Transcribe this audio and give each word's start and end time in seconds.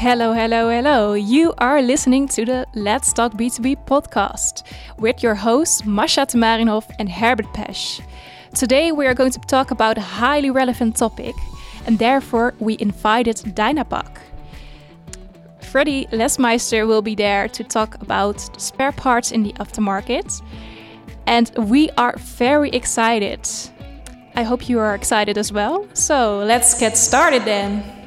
Hello, 0.00 0.32
hello, 0.32 0.70
hello. 0.70 1.12
You 1.12 1.52
are 1.58 1.82
listening 1.82 2.26
to 2.28 2.46
the 2.46 2.66
Let's 2.74 3.12
Talk 3.12 3.34
B2B 3.34 3.84
podcast 3.84 4.62
with 4.96 5.22
your 5.22 5.34
hosts 5.34 5.84
Masha 5.84 6.22
Tamarinov 6.22 6.90
and 6.98 7.06
Herbert 7.06 7.52
Pesch. 7.52 8.00
Today 8.54 8.92
we 8.92 9.06
are 9.06 9.12
going 9.12 9.30
to 9.30 9.38
talk 9.40 9.70
about 9.70 9.98
a 9.98 10.00
highly 10.00 10.50
relevant 10.50 10.96
topic 10.96 11.34
and 11.86 11.98
therefore 11.98 12.54
we 12.60 12.78
invited 12.80 13.36
Dynapac. 13.54 14.16
Freddy 15.60 16.06
Lesmeister 16.06 16.88
will 16.88 17.02
be 17.02 17.14
there 17.14 17.46
to 17.48 17.62
talk 17.62 18.00
about 18.00 18.40
spare 18.58 18.92
parts 18.92 19.32
in 19.32 19.42
the 19.42 19.52
aftermarket 19.60 20.40
and 21.26 21.52
we 21.68 21.90
are 21.98 22.16
very 22.16 22.70
excited. 22.70 23.46
I 24.34 24.44
hope 24.44 24.66
you 24.66 24.78
are 24.78 24.94
excited 24.94 25.36
as 25.36 25.52
well. 25.52 25.86
So 25.92 26.38
let's 26.38 26.80
get 26.80 26.96
started 26.96 27.44
then. 27.44 27.99